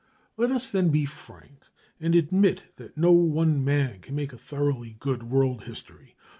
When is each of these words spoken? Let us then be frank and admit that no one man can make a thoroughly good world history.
Let 0.35 0.49
us 0.49 0.67
then 0.71 0.89
be 0.89 1.05
frank 1.05 1.61
and 1.99 2.15
admit 2.15 2.63
that 2.77 2.97
no 2.97 3.11
one 3.11 3.63
man 3.63 3.99
can 3.99 4.15
make 4.15 4.33
a 4.33 4.35
thoroughly 4.39 4.95
good 4.99 5.21
world 5.29 5.65
history. 5.65 6.15